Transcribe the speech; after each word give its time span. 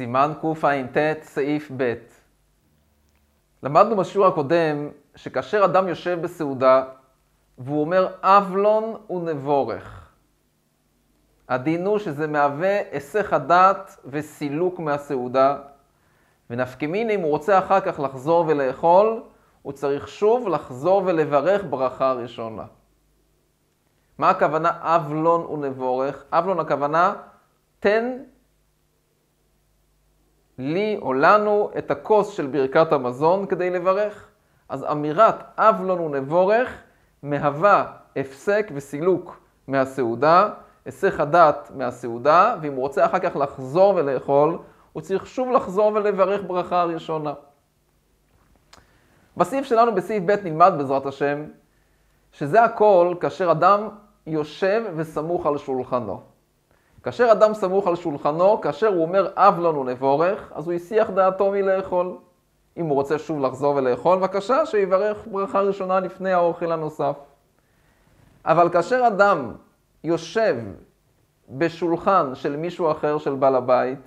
סימן 0.00 0.32
קע"ט, 0.42 1.22
סעיף 1.22 1.70
ב'. 1.76 1.94
למדנו 3.62 3.96
בשיעור 3.96 4.26
הקודם 4.26 4.88
שכאשר 5.14 5.64
אדם 5.64 5.88
יושב 5.88 6.18
בסעודה 6.22 6.84
והוא 7.58 7.80
אומר 7.80 8.08
אבלון 8.22 8.96
ונבורך, 9.10 10.10
הדין 11.48 11.86
הוא 11.86 11.98
שזה 11.98 12.26
מהווה 12.26 12.78
היסח 12.90 13.32
הדעת 13.32 13.96
וסילוק 14.04 14.78
מהסעודה, 14.78 15.56
ונפקמיני 16.50 17.14
אם 17.14 17.20
הוא 17.20 17.30
רוצה 17.30 17.58
אחר 17.58 17.80
כך 17.80 18.00
לחזור 18.00 18.44
ולאכול, 18.48 19.22
הוא 19.62 19.72
צריך 19.72 20.08
שוב 20.08 20.48
לחזור 20.48 21.02
ולברך 21.06 21.64
ברכה 21.70 22.12
ראשונה. 22.12 22.64
מה 24.18 24.30
הכוונה 24.30 24.70
אבלון 24.80 25.40
ונבורך? 25.40 26.24
אבלון 26.32 26.60
הכוונה 26.60 27.14
תן 27.80 28.18
לי 30.60 30.98
או 31.02 31.12
לנו 31.12 31.70
את 31.78 31.90
הכוס 31.90 32.28
של 32.28 32.46
ברכת 32.46 32.92
המזון 32.92 33.46
כדי 33.46 33.70
לברך. 33.70 34.28
אז 34.68 34.84
אמירת 34.84 35.34
אבלון 35.58 36.00
ונבורך 36.00 36.82
מהווה 37.22 37.86
הפסק 38.16 38.70
וסילוק 38.74 39.40
מהסעודה, 39.68 40.48
היסח 40.84 41.20
הדעת 41.20 41.70
מהסעודה, 41.76 42.56
ואם 42.60 42.72
הוא 42.72 42.80
רוצה 42.80 43.06
אחר 43.06 43.18
כך 43.18 43.36
לחזור 43.36 43.94
ולאכול, 43.94 44.58
הוא 44.92 45.00
צריך 45.00 45.26
שוב 45.26 45.50
לחזור 45.50 45.92
ולברך 45.94 46.40
ברכה 46.46 46.80
הראשונה. 46.80 47.32
בסעיף 49.36 49.66
שלנו, 49.66 49.94
בסעיף 49.94 50.22
ב', 50.26 50.30
נלמד 50.44 50.72
בעזרת 50.78 51.06
השם, 51.06 51.44
שזה 52.32 52.64
הכל 52.64 53.14
כאשר 53.20 53.50
אדם 53.50 53.88
יושב 54.26 54.82
וסמוך 54.96 55.46
על 55.46 55.58
שולחנו. 55.58 56.20
כאשר 57.02 57.32
אדם 57.32 57.54
סמוך 57.54 57.86
על 57.86 57.96
שולחנו, 57.96 58.60
כאשר 58.60 58.86
הוא 58.86 59.02
אומר 59.02 59.28
אב 59.36 59.58
לנו 59.58 59.84
נבורך, 59.84 60.52
אז 60.54 60.66
הוא 60.66 60.72
הסיח 60.72 61.10
דעתו 61.10 61.50
מלאכול. 61.50 62.16
אם 62.76 62.86
הוא 62.86 62.94
רוצה 62.94 63.18
שוב 63.18 63.40
לחזור 63.40 63.74
ולאכול, 63.74 64.18
בבקשה, 64.18 64.66
שיברך 64.66 65.18
ברכה 65.30 65.60
ראשונה 65.60 66.00
לפני 66.00 66.32
האוכל 66.32 66.72
הנוסף. 66.72 67.16
אבל 68.44 68.68
כאשר 68.68 69.06
אדם 69.06 69.52
יושב 70.04 70.56
בשולחן 71.50 72.34
של 72.34 72.56
מישהו 72.56 72.90
אחר, 72.90 73.18
של 73.18 73.34
בעל 73.34 73.54
הבית, 73.54 73.98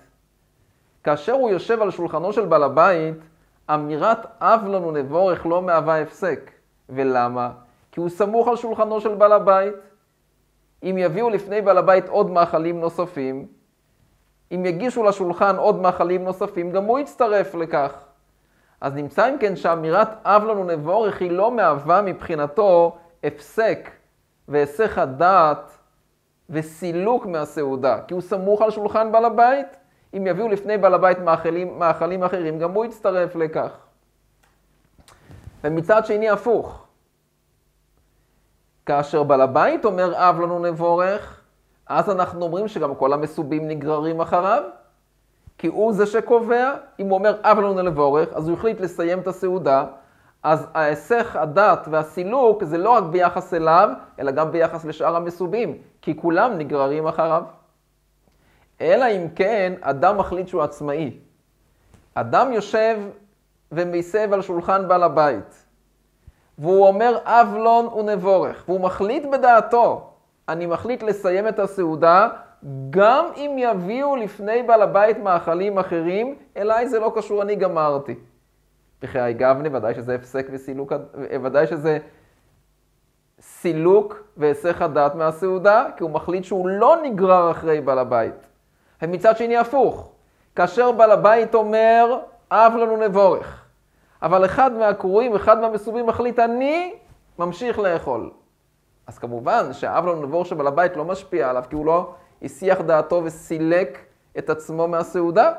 כאשר 1.04 1.32
הוא 1.32 1.50
יושב 1.50 1.82
על 1.82 1.92
שולחנו 1.92 2.34
של 2.34 2.46
בעל 2.46 2.64
הבית, 2.64 3.16
אמירת 3.74 4.26
אב 4.42 4.68
לנו 4.68 4.92
נבורך 4.92 5.46
לא 5.46 5.62
מהווה 5.62 6.02
הפסק. 6.02 6.52
ולמה? 6.90 7.52
כי 7.92 8.00
הוא 8.00 8.10
סמוך 8.10 8.48
על 8.48 8.56
שולחנו 8.56 9.02
של 9.02 9.16
בעל 9.16 9.32
הבית. 9.32 9.74
אם 10.84 10.98
יביאו 10.98 11.30
לפני 11.30 11.62
בעל 11.62 11.78
הבית 11.78 12.10
עוד 12.10 12.30
מאכלים 12.30 12.80
נוספים, 12.80 13.48
אם 14.52 14.66
יגישו 14.66 15.04
לשולחן 15.04 15.56
עוד 15.56 15.82
מאכלים 15.82 16.24
נוספים, 16.24 16.72
גם 16.72 16.84
הוא 16.86 17.00
יצטרף 17.00 17.56
לכך. 17.56 17.94
אז 18.82 18.94
נמצא 18.94 19.30
אם 19.30 19.38
כן 19.40 19.56
שאמירת 19.56 20.10
אב 20.26 20.44
לנו 20.44 20.64
נבורך 20.64 21.22
היא 21.22 21.32
לא 21.32 21.52
מהווה 21.52 22.02
מבחינתו 22.02 22.98
הפסק 23.24 23.90
והיסח 24.48 24.98
הדעת 24.98 25.72
וסילוק 26.50 27.26
מהסעודה, 27.26 27.98
כי 28.08 28.14
הוא 28.14 28.22
סמוך 28.22 28.62
על 28.62 28.72
שולחן 28.72 29.12
בעל 29.12 29.26
הבית. 29.26 29.68
אם 30.18 30.28
יביאו 30.28 30.48
לפני 30.48 30.78
בעל 30.78 30.94
הבית 30.94 31.20
מאכלים, 31.20 31.80
מאכלים 31.80 32.24
אחרים, 32.24 32.60
גם 32.60 32.72
הוא 32.72 32.86
יצטרף 32.86 33.36
לכך. 33.36 33.72
ומצד 35.64 36.06
שני 36.06 36.30
הפוך, 36.30 36.83
כאשר 38.86 39.24
בעל 39.24 39.42
הבית 39.42 39.86
אומר 39.86 40.14
אב 40.16 40.40
לנו 40.40 40.60
נבורך, 40.60 41.42
אז 41.88 42.10
אנחנו 42.10 42.46
אומרים 42.46 42.68
שגם 42.68 42.96
כל 42.96 43.14
המסובים 43.14 43.68
נגררים 43.68 44.22
אחריו, 44.22 44.64
כי 45.58 45.68
הוא 45.68 45.94
זה 45.94 46.06
שקובע, 46.06 46.74
אם 47.00 47.10
הוא 47.10 47.18
אומר 47.18 47.36
אב 47.44 47.60
לנו 47.60 47.82
נבורך, 47.82 48.30
אז 48.34 48.48
הוא 48.48 48.58
החליט 48.58 48.82
לסיים 48.82 49.20
את 49.20 49.28
הסעודה, 49.28 49.86
אז 50.44 50.68
ההיסח 50.74 51.36
הדת 51.40 51.88
והסילוק 51.92 52.64
זה 52.64 52.78
לא 52.78 52.90
רק 52.90 53.04
ביחס 53.04 53.54
אליו, 53.54 53.90
אלא 54.20 54.32
גם 54.32 54.52
ביחס 54.52 54.86
לשאר 54.86 55.16
המסובים, 55.16 55.78
כי 56.02 56.18
כולם 56.18 56.58
נגררים 56.58 57.08
אחריו. 57.08 57.44
אלא 58.82 59.06
אם 59.06 59.28
כן, 59.36 59.74
אדם 59.82 60.18
מחליט 60.18 60.48
שהוא 60.48 60.62
עצמאי. 60.62 61.18
אדם 62.16 62.52
יושב 62.52 62.98
ומסב 63.72 64.34
על 64.34 64.42
שולחן 64.42 64.88
בעל 64.88 65.04
הבית. 65.04 65.63
והוא 66.58 66.88
אומר 66.88 67.18
אבלון 67.24 67.88
ונבורך, 67.88 68.64
והוא 68.68 68.80
מחליט 68.80 69.26
בדעתו, 69.26 70.10
אני 70.50 70.66
מחליט 70.66 71.04
לסיים 71.04 71.48
את 71.48 71.60
הסעודה, 71.60 72.30
גם 72.90 73.26
אם 73.36 73.56
יביאו 73.60 74.16
לפני 74.16 74.64
בעל 74.64 74.82
הבית 74.82 75.20
מאכלים 75.20 75.80
אחרים, 75.80 76.36
אליי 76.58 76.90
זה 76.90 77.00
לא 77.00 77.12
קשור, 77.16 77.42
אני 77.42 77.56
גמרתי. 77.56 78.16
בחיי 79.02 79.34
גבני, 79.34 79.70
ודאי 79.72 79.96
שזה 79.96 80.16
הפסק 80.16 80.48
וסילוק, 80.52 80.94
ודאי 81.44 81.68
שזה 81.68 81.98
סילוק 83.40 84.24
והיסח 84.38 84.82
הדעת 84.82 85.16
מהסעודה, 85.16 85.86
כי 85.98 86.04
הוא 86.04 86.12
מחליט 86.12 86.44
שהוא 86.44 86.68
לא 86.68 86.98
נגרר 87.04 87.52
אחרי 87.52 87.82
בעל 87.82 88.00
הבית. 88.00 88.48
ומצד 89.02 89.38
שני 89.38 89.58
הפוך, 89.58 90.12
כאשר 90.56 90.92
בעל 90.92 91.12
הבית 91.12 91.56
אומר, 91.56 92.20
אב 92.52 92.74
לנו 92.76 92.98
נבורך, 92.98 93.63
אבל 94.24 94.46
אחד 94.46 94.74
מהקרואים, 94.74 95.36
אחד 95.36 95.60
מהמסובים 95.60 96.06
מחליט, 96.06 96.40
אני 96.40 96.94
ממשיך 97.40 97.80
לאכול. 97.80 98.32
אז 99.08 99.18
כמובן 99.18 99.74
שהאבלון 99.74 100.22
נבור 100.22 100.46
שבעל 100.46 100.68
הבית 100.68 100.98
לא 100.98 101.06
משפיע 101.06 101.50
עליו, 101.50 101.64
כי 101.70 101.76
הוא 101.76 101.86
לא 101.86 102.14
הסיח 102.42 102.82
דעתו 102.82 103.22
וסילק 103.24 103.98
את 104.38 104.50
עצמו 104.50 104.88
מהסעודה. 104.88 105.52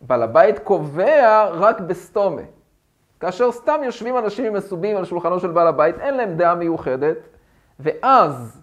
בעל 0.00 0.22
הבית 0.22 0.58
קובע 0.58 1.48
רק 1.50 1.80
בסתומה. 1.80 2.42
כאשר 3.20 3.52
סתם 3.52 3.80
יושבים 3.84 4.18
אנשים 4.18 4.52
מסובים 4.52 4.96
על 4.96 5.04
שולחנו 5.04 5.40
של 5.40 5.50
בעל 5.50 5.66
הבית, 5.66 5.98
אין 5.98 6.16
להם 6.16 6.36
דעה 6.36 6.54
מיוחדת, 6.54 7.16
ואז 7.80 8.62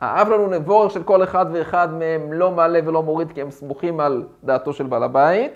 האבלון 0.00 0.40
הוא 0.40 0.48
נבורך 0.48 0.92
של 0.92 1.02
כל 1.02 1.22
אחד 1.22 1.46
ואחד 1.52 1.92
מהם 1.92 2.32
לא 2.32 2.50
מעלה 2.50 2.80
ולא 2.84 3.02
מוריד 3.02 3.32
כי 3.32 3.42
הם 3.42 3.50
סמוכים 3.50 4.00
על 4.00 4.26
דעתו 4.44 4.72
של 4.72 4.86
בעל 4.86 5.02
הבית, 5.02 5.52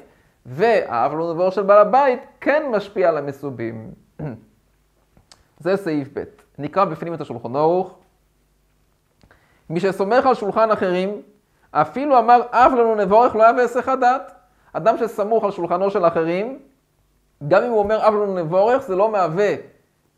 והאבלון 0.46 1.30
נבורך 1.30 1.54
של 1.54 1.62
בעל 1.62 1.78
הבית 1.78 2.20
כן 2.40 2.62
משפיע 2.70 3.08
על 3.08 3.18
המסובים. 3.18 3.90
זה 5.64 5.76
סעיף 5.76 6.08
ב'. 6.14 6.24
נקרא 6.58 6.84
בפנים 6.84 7.14
את 7.14 7.20
השולחן 7.20 7.56
ערוך. 7.56 7.98
מי 9.70 9.80
שסומך 9.80 10.26
על 10.26 10.34
שולחן 10.34 10.70
אחרים, 10.70 11.22
אפילו 11.70 12.18
אמר 12.18 12.40
אב 12.50 12.72
לנו 12.74 12.94
נבורך 12.94 13.36
לא 13.36 13.42
יהווה 13.42 13.62
היסח 13.62 13.88
הדעת. 13.88 14.32
אדם 14.72 14.96
שסמוך 14.98 15.44
על 15.44 15.50
שולחנו 15.50 15.90
של 15.90 16.06
אחרים, 16.06 16.58
גם 17.48 17.62
אם 17.62 17.70
הוא 17.70 17.78
אומר 17.78 18.08
אב 18.08 18.14
לנו 18.14 18.34
נבורך, 18.34 18.82
זה 18.82 18.96
לא 18.96 19.12
מהווה 19.12 19.54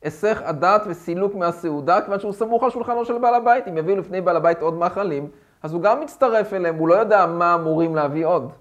היסח 0.03 0.43
הדעת 0.45 0.83
וסילוק 0.87 1.35
מהסעודה, 1.35 2.01
כיוון 2.01 2.21
שהוא 2.21 2.33
סמוך 2.33 2.63
על 2.63 2.71
שולחנו 2.71 3.05
של 3.05 3.19
בעל 3.19 3.35
הבית. 3.35 3.69
אם 3.69 3.79
יביאו 3.79 3.97
לפני 3.97 4.21
בעל 4.21 4.37
הבית 4.37 4.63
עוד 4.63 4.75
מאכלים, 4.75 5.31
אז 5.63 5.73
הוא 5.73 5.83
גם 5.83 6.01
מצטרף 6.01 6.53
אליהם, 6.53 6.77
הוא 6.77 6.89
לא 6.89 6.95
יודע 6.95 7.27
מה 7.27 7.55
אמורים 7.55 7.97
להביא 7.97 8.27
עוד. 8.27 8.53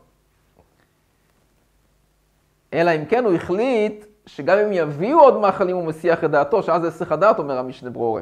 אלא 2.73 2.91
אם 2.91 3.05
כן 3.05 3.25
הוא 3.25 3.33
החליט 3.33 4.05
שגם 4.25 4.57
אם 4.57 4.71
יביאו 4.71 5.19
עוד 5.19 5.37
מאכלים 5.37 5.75
הוא 5.75 5.85
מסיח 5.85 6.23
את 6.23 6.31
דעתו, 6.31 6.63
שאז 6.63 6.81
זה 6.81 6.87
היסח 6.87 7.11
הדעת, 7.11 7.39
אומר 7.39 7.57
המשנה 7.57 7.89
ברורה. 7.89 8.21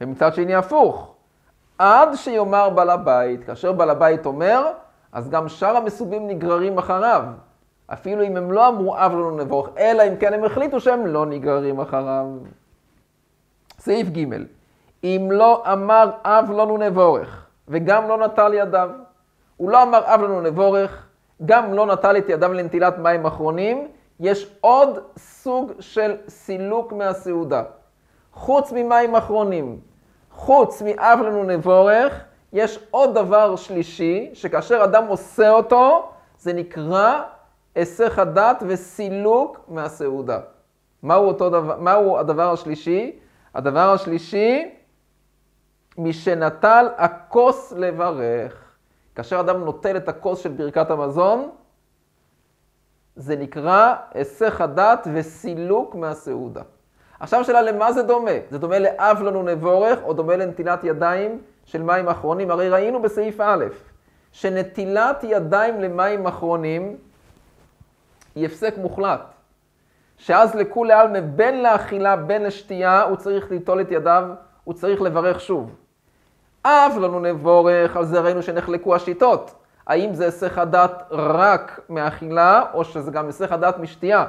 ומצד 0.00 0.34
שני 0.34 0.54
הפוך, 0.54 1.14
עד 1.78 2.08
שיאמר 2.14 2.70
בעל 2.70 2.90
הבית, 2.90 3.44
כאשר 3.44 3.72
בעל 3.72 3.90
הבית 3.90 4.26
אומר, 4.26 4.66
אז 5.12 5.30
גם 5.30 5.48
שאר 5.48 5.76
המסובים 5.76 6.28
נגררים 6.28 6.78
אחריו. 6.78 7.24
אפילו 7.86 8.24
אם 8.24 8.36
הם 8.36 8.52
לא 8.52 8.68
אמרו 8.68 8.96
אב 8.96 9.12
לנו 9.12 9.30
נבורך, 9.30 9.70
אלא 9.78 10.02
אם 10.08 10.16
כן 10.16 10.34
הם 10.34 10.44
החליטו 10.44 10.80
שהם 10.80 11.06
לא 11.06 11.26
נגררים 11.26 11.80
אחריו. 11.80 12.26
סעיף 13.78 14.08
ג' 14.08 14.26
אם 15.04 15.28
לא 15.32 15.72
אמר 15.72 16.10
אב 16.24 16.50
לנו 16.50 16.78
נבורך, 16.78 17.46
וגם 17.68 18.08
לא 18.08 18.18
נטל 18.18 18.54
ידיו, 18.54 18.90
הוא 19.56 19.70
לא 19.70 19.82
אמר 19.82 20.02
אב 20.04 20.22
לנו 20.22 20.40
נבורך, 20.40 21.06
גם 21.46 21.74
לא 21.74 21.86
נטל 21.86 22.18
את 22.18 22.28
ידיו 22.28 22.52
לנטילת 22.52 22.98
מים 22.98 23.26
אחרונים, 23.26 23.88
יש 24.20 24.56
עוד 24.60 24.98
סוג 25.18 25.72
של 25.80 26.16
סילוק 26.28 26.92
מהסעודה. 26.92 27.62
חוץ 28.32 28.72
ממים 28.72 29.14
אחרונים, 29.16 29.80
חוץ 30.30 30.82
מאב 30.82 31.18
לנו 31.20 31.44
נבורך, 31.44 32.24
יש 32.52 32.86
עוד 32.90 33.14
דבר 33.14 33.56
שלישי, 33.56 34.30
שכאשר 34.34 34.84
אדם 34.84 35.06
עושה 35.06 35.50
אותו, 35.50 36.08
זה 36.38 36.52
נקרא 36.52 37.22
היסח 37.74 38.18
הדת 38.18 38.62
וסילוק 38.66 39.60
מהסעודה. 39.68 40.40
מהו, 41.02 41.28
אותו 41.28 41.50
דבר, 41.50 41.76
מהו 41.78 42.18
הדבר 42.18 42.52
השלישי? 42.52 43.18
הדבר 43.54 43.92
השלישי, 43.92 44.74
משנטל 45.98 46.86
הכוס 46.96 47.72
לברך. 47.76 48.61
כאשר 49.14 49.40
אדם 49.40 49.60
נוטל 49.60 49.96
את 49.96 50.08
הכוס 50.08 50.38
של 50.38 50.52
ברכת 50.52 50.90
המזון, 50.90 51.50
זה 53.16 53.36
נקרא 53.36 53.94
היסח 54.14 54.60
הדת 54.60 55.06
וסילוק 55.14 55.94
מהסעודה. 55.94 56.62
עכשיו 57.20 57.44
שאלה 57.44 57.62
למה 57.62 57.92
זה 57.92 58.02
דומה? 58.02 58.30
זה 58.50 58.58
דומה 58.58 58.78
לאב 58.78 59.22
לנו 59.22 59.42
נבורך 59.42 59.98
או 60.02 60.12
דומה 60.12 60.36
לנטילת 60.36 60.84
ידיים 60.84 61.40
של 61.64 61.82
מים 61.82 62.08
אחרונים? 62.08 62.50
הרי 62.50 62.68
ראינו 62.68 63.02
בסעיף 63.02 63.40
א', 63.40 63.64
שנטילת 64.32 65.24
ידיים 65.24 65.80
למים 65.80 66.26
אחרונים 66.26 66.96
היא 68.34 68.46
הפסק 68.46 68.74
מוחלט. 68.78 69.20
שאז 70.16 70.54
לכולי 70.54 70.92
עלמא, 70.92 71.20
בין 71.20 71.62
לאכילה, 71.62 72.16
בין 72.16 72.42
לשתייה, 72.42 73.02
הוא 73.02 73.16
צריך 73.16 73.50
ליטול 73.50 73.80
את 73.80 73.90
ידיו, 73.90 74.28
הוא 74.64 74.74
צריך 74.74 75.02
לברך 75.02 75.40
שוב. 75.40 75.76
אף 76.62 76.96
לנו 76.96 77.20
נבורך, 77.20 77.96
על 77.96 78.04
זה 78.04 78.20
ראינו 78.20 78.42
שנחלקו 78.42 78.94
השיטות. 78.94 79.54
האם 79.86 80.14
זה 80.14 80.24
היסח 80.24 80.58
הדעת 80.58 81.02
רק 81.10 81.80
מאכילה, 81.88 82.62
או 82.74 82.84
שזה 82.84 83.10
גם 83.10 83.26
היסח 83.26 83.52
הדעת 83.52 83.78
משתייה? 83.78 84.24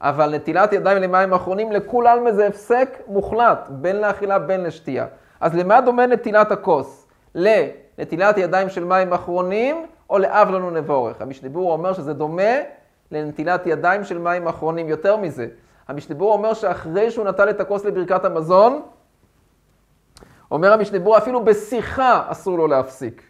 אבל 0.00 0.34
נטילת 0.34 0.72
ידיים 0.72 1.02
למים 1.02 1.34
אחרונים, 1.34 1.72
לכול 1.72 2.06
עלמא 2.06 2.32
זה 2.32 2.46
הפסק 2.46 2.98
מוחלט, 3.06 3.68
בין 3.70 4.00
לאכילה 4.00 4.38
בין 4.38 4.62
לשתייה. 4.62 5.06
אז 5.40 5.54
למה 5.54 5.80
דומה 5.80 6.06
נטילת 6.06 6.52
הכוס? 6.52 7.08
לנטילת 7.34 8.38
ידיים 8.38 8.68
של 8.68 8.84
מים 8.84 9.12
אחרונים, 9.12 9.86
או 10.10 10.18
לאב 10.18 10.50
לנו 10.50 10.70
נבורך? 10.70 11.22
המשנה 11.22 11.48
אומר 11.54 11.92
שזה 11.92 12.12
דומה 12.12 12.52
לנטילת 13.10 13.66
ידיים 13.66 14.04
של 14.04 14.18
מים 14.18 14.48
אחרונים. 14.48 14.88
יותר 14.88 15.16
מזה, 15.16 15.46
המשנה 15.88 16.16
אומר 16.20 16.54
שאחרי 16.54 17.10
שהוא 17.10 17.26
נטל 17.26 17.50
את 17.50 17.60
הכוס 17.60 17.84
לברכת 17.84 18.24
המזון, 18.24 18.82
אומר 20.50 20.72
המשנה 20.72 21.18
אפילו 21.18 21.44
בשיחה 21.44 22.24
אסור 22.28 22.58
לו 22.58 22.66
להפסיק. 22.66 23.22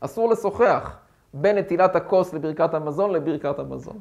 אסור 0.00 0.30
לשוחח 0.30 0.96
בין 1.34 1.58
נטילת 1.58 1.96
הכוס 1.96 2.34
לברכת 2.34 2.74
המזון 2.74 3.10
לברכת 3.10 3.58
המזון. 3.58 3.98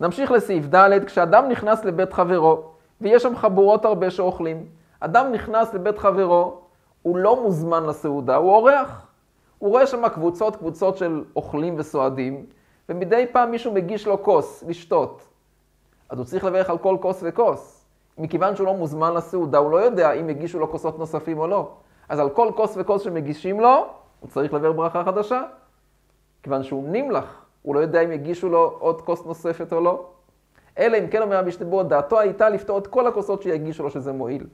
נמשיך 0.00 0.30
לסעיף 0.30 0.64
ד', 0.74 1.04
כשאדם 1.04 1.48
נכנס 1.48 1.84
לבית 1.84 2.12
חברו, 2.12 2.70
ויש 3.00 3.22
שם 3.22 3.36
חבורות 3.36 3.84
הרבה 3.84 4.10
שאוכלים, 4.10 4.66
אדם 5.00 5.32
נכנס 5.32 5.74
לבית 5.74 5.98
חברו, 5.98 6.60
הוא 7.02 7.16
לא 7.16 7.42
מוזמן 7.42 7.86
לסעודה, 7.86 8.36
הוא 8.36 8.50
אורח. 8.50 9.06
הוא 9.58 9.70
רואה 9.70 9.86
שם 9.86 10.08
קבוצות, 10.08 10.56
קבוצות 10.56 10.96
של 10.96 11.24
אוכלים 11.36 11.74
וסועדים, 11.78 12.46
ומדי 12.88 13.26
פעם 13.32 13.50
מישהו 13.50 13.72
מגיש 13.72 14.06
לו 14.06 14.22
כוס 14.22 14.64
לשתות. 14.66 15.22
אז 16.08 16.18
הוא 16.18 16.26
צריך 16.26 16.44
לברך 16.44 16.70
על 16.70 16.78
כל 16.78 16.96
כוס 17.00 17.20
וכוס. 17.22 17.73
מכיוון 18.18 18.56
שהוא 18.56 18.66
לא 18.66 18.74
מוזמן 18.74 19.14
לסעודה, 19.14 19.58
הוא 19.58 19.70
לא 19.70 19.76
יודע 19.76 20.12
אם 20.12 20.30
יגישו 20.30 20.58
לו 20.58 20.70
כוסות 20.70 20.98
נוספים 20.98 21.38
או 21.38 21.46
לא. 21.46 21.70
אז 22.08 22.20
על 22.20 22.30
כל 22.30 22.50
כוס 22.56 22.74
וכוס 22.76 23.02
שמגישים 23.02 23.60
לו, 23.60 23.86
הוא 24.20 24.30
צריך 24.30 24.54
לברך 24.54 24.76
ברכה 24.76 25.04
חדשה. 25.04 25.42
כיוון 26.42 26.62
שהוא 26.62 26.84
נמלח, 26.88 27.44
הוא 27.62 27.74
לא 27.74 27.80
יודע 27.80 28.00
אם 28.00 28.12
יגישו 28.12 28.48
לו 28.48 28.76
עוד 28.78 29.00
כוס 29.00 29.24
נוספת 29.26 29.72
או 29.72 29.80
לא. 29.80 30.06
אלא 30.78 30.98
אם 30.98 31.06
כן 31.06 31.22
אומר 31.22 31.38
המשתבר, 31.38 31.82
דעתו 31.82 32.20
הייתה 32.20 32.48
לפתור 32.48 32.78
את 32.78 32.86
כל 32.86 33.06
הכוסות 33.06 33.42
שיגישו 33.42 33.82
לו 33.82 33.90
שזה 33.90 34.12
מועיל. 34.12 34.46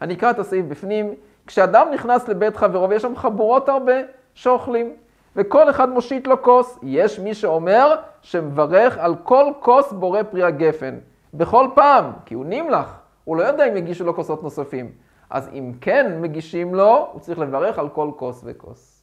אני 0.00 0.14
אקרא 0.14 0.30
את 0.30 0.38
הסעיף 0.38 0.66
בפנים. 0.66 1.14
כשאדם 1.46 1.88
נכנס 1.94 2.28
לבית 2.28 2.56
חברו 2.56 2.88
ויש 2.88 3.02
שם 3.02 3.16
חבורות 3.16 3.68
הרבה 3.68 3.92
שאוכלים, 4.34 4.96
וכל 5.36 5.70
אחד 5.70 5.88
מושיט 5.88 6.26
לו 6.26 6.42
כוס, 6.42 6.78
יש 6.82 7.18
מי 7.18 7.34
שאומר 7.34 7.94
שמברך 8.22 8.98
על 8.98 9.14
כל 9.22 9.44
כוס 9.60 9.92
בורא 9.92 10.22
פרי 10.22 10.42
הגפן. 10.42 10.98
בכל 11.36 11.68
פעם, 11.74 12.12
כי 12.24 12.34
הוא 12.34 12.44
נמלח, 12.48 13.00
הוא 13.24 13.36
לא 13.36 13.42
יודע 13.42 13.68
אם 13.68 13.76
יגישו 13.76 14.04
לו 14.04 14.14
כוסות 14.14 14.42
נוספים. 14.42 14.90
אז 15.30 15.48
אם 15.52 15.72
כן 15.80 16.20
מגישים 16.20 16.74
לו, 16.74 17.08
הוא 17.12 17.20
צריך 17.20 17.38
לברך 17.38 17.78
על 17.78 17.88
כל 17.88 18.10
כוס 18.16 18.42
וכוס. 18.44 18.95